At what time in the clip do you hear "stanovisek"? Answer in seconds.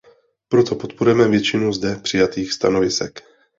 2.53-3.23